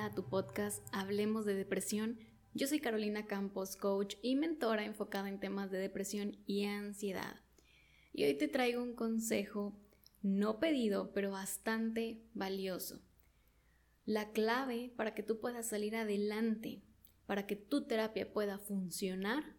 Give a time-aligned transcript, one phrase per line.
[0.00, 2.18] a tu podcast Hablemos de Depresión.
[2.52, 7.40] Yo soy Carolina Campos, coach y mentora enfocada en temas de depresión y ansiedad.
[8.12, 9.78] Y hoy te traigo un consejo
[10.22, 13.00] no pedido, pero bastante valioso.
[14.04, 16.82] La clave para que tú puedas salir adelante,
[17.26, 19.56] para que tu terapia pueda funcionar,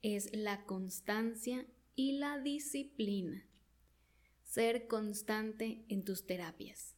[0.00, 3.46] es la constancia y la disciplina.
[4.42, 6.94] Ser constante en tus terapias.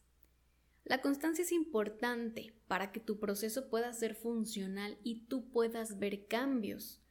[0.87, 6.27] La constancia es importante para que tu proceso pueda ser funcional y tú puedas ver
[6.27, 7.01] cambios.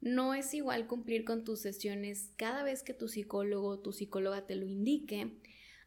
[0.00, 4.46] No es igual cumplir con tus sesiones cada vez que tu psicólogo o tu psicóloga
[4.46, 5.36] te lo indique,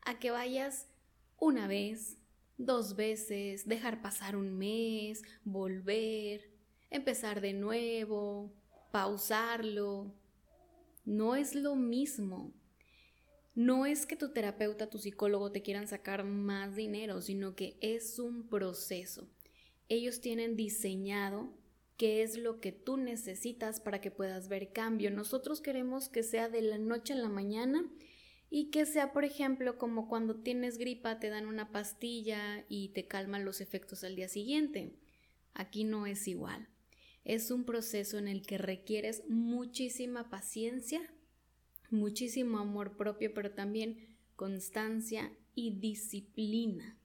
[0.01, 0.89] a que vayas
[1.37, 2.17] una vez,
[2.57, 6.51] dos veces, dejar pasar un mes, volver,
[6.89, 8.51] empezar de nuevo,
[8.91, 10.13] pausarlo.
[11.05, 12.51] No es lo mismo.
[13.57, 18.19] No es que tu terapeuta, tu psicólogo te quieran sacar más dinero, sino que es
[18.19, 19.27] un proceso.
[19.89, 21.51] Ellos tienen diseñado
[21.97, 25.09] qué es lo que tú necesitas para que puedas ver cambio.
[25.09, 27.83] Nosotros queremos que sea de la noche a la mañana
[28.51, 33.07] y que sea, por ejemplo, como cuando tienes gripa, te dan una pastilla y te
[33.07, 34.93] calman los efectos al día siguiente.
[35.55, 36.67] Aquí no es igual.
[37.25, 41.01] Es un proceso en el que requieres muchísima paciencia,
[41.91, 46.97] muchísimo amor propio, pero también constancia y disciplina.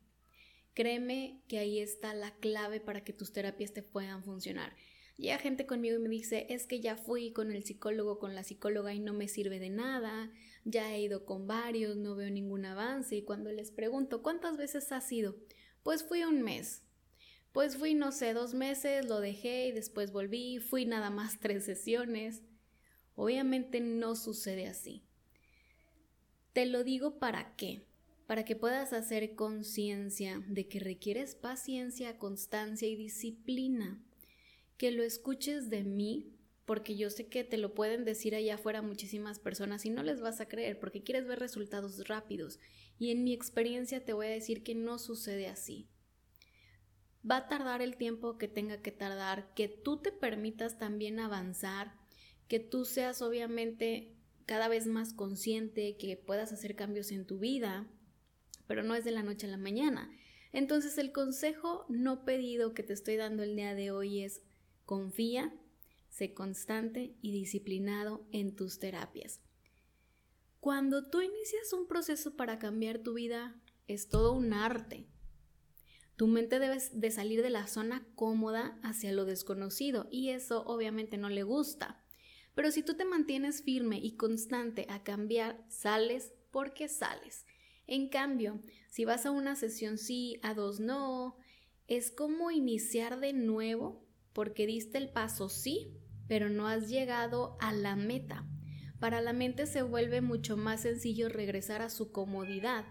[0.74, 4.74] Créeme que ahí está la clave para que tus terapias te puedan funcionar.
[5.16, 8.44] Llega gente conmigo y me dice, es que ya fui con el psicólogo, con la
[8.44, 10.33] psicóloga y no me sirve de nada,
[10.64, 14.91] ya he ido con varios, no veo ningún avance y cuando les pregunto, ¿cuántas veces
[14.91, 15.36] has ido?
[15.83, 16.83] Pues fui un mes.
[17.52, 21.67] Pues fui, no sé, dos meses, lo dejé y después volví, fui nada más tres
[21.67, 22.42] sesiones.
[23.14, 25.02] Obviamente no sucede así.
[26.52, 27.86] Te lo digo para qué,
[28.27, 34.02] para que puedas hacer conciencia de que requieres paciencia, constancia y disciplina.
[34.77, 36.33] Que lo escuches de mí,
[36.64, 40.20] porque yo sé que te lo pueden decir allá afuera muchísimas personas y no les
[40.20, 42.58] vas a creer porque quieres ver resultados rápidos.
[42.98, 45.89] Y en mi experiencia te voy a decir que no sucede así.
[47.29, 52.02] Va a tardar el tiempo que tenga que tardar, que tú te permitas también avanzar,
[52.52, 54.14] que tú seas obviamente
[54.45, 57.89] cada vez más consciente, que puedas hacer cambios en tu vida,
[58.67, 60.14] pero no es de la noche a la mañana.
[60.52, 64.42] Entonces el consejo no pedido que te estoy dando el día de hoy es
[64.85, 65.55] confía,
[66.11, 69.41] sé constante y disciplinado en tus terapias.
[70.61, 75.07] Cuando tú inicias un proceso para cambiar tu vida, es todo un arte.
[76.17, 81.17] Tu mente debe de salir de la zona cómoda hacia lo desconocido y eso obviamente
[81.17, 82.02] no le gusta.
[82.55, 87.46] Pero si tú te mantienes firme y constante a cambiar, sales porque sales.
[87.86, 91.36] En cambio, si vas a una sesión sí, a dos no,
[91.89, 95.92] es como iniciar de nuevo porque diste el paso sí,
[96.29, 98.46] pero no has llegado a la meta.
[99.01, 102.85] Para la mente se vuelve mucho más sencillo regresar a su comodidad.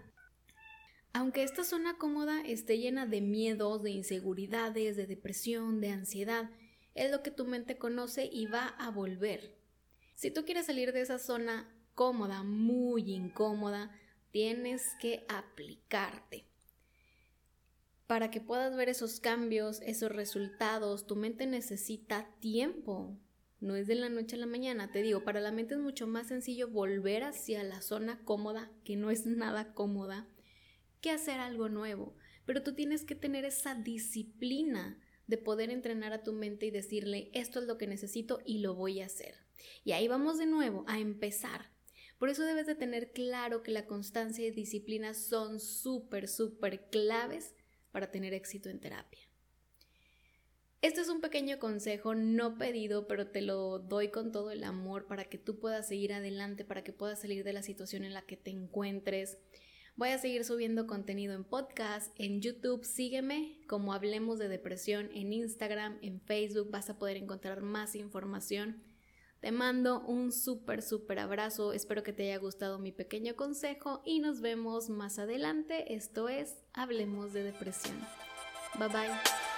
[1.14, 6.50] Aunque esta zona cómoda esté llena de miedos, de inseguridades, de depresión, de ansiedad,
[6.94, 9.54] es lo que tu mente conoce y va a volver.
[10.14, 13.90] Si tú quieres salir de esa zona cómoda, muy incómoda,
[14.30, 16.44] tienes que aplicarte.
[18.06, 23.18] Para que puedas ver esos cambios, esos resultados, tu mente necesita tiempo.
[23.60, 26.06] No es de la noche a la mañana, te digo, para la mente es mucho
[26.06, 30.26] más sencillo volver hacia la zona cómoda, que no es nada cómoda,
[31.00, 32.14] que hacer algo nuevo.
[32.44, 34.98] Pero tú tienes que tener esa disciplina
[35.32, 38.74] de poder entrenar a tu mente y decirle, esto es lo que necesito y lo
[38.74, 39.34] voy a hacer.
[39.82, 41.70] Y ahí vamos de nuevo a empezar.
[42.18, 47.54] Por eso debes de tener claro que la constancia y disciplina son súper, súper claves
[47.92, 49.22] para tener éxito en terapia.
[50.82, 55.06] Este es un pequeño consejo no pedido, pero te lo doy con todo el amor
[55.06, 58.26] para que tú puedas seguir adelante, para que puedas salir de la situación en la
[58.26, 59.38] que te encuentres.
[59.94, 65.32] Voy a seguir subiendo contenido en podcast, en YouTube, sígueme como Hablemos de Depresión, en
[65.34, 68.82] Instagram, en Facebook, vas a poder encontrar más información.
[69.40, 74.20] Te mando un súper, súper abrazo, espero que te haya gustado mi pequeño consejo y
[74.20, 75.94] nos vemos más adelante.
[75.94, 77.98] Esto es Hablemos de Depresión.
[78.78, 79.51] Bye bye.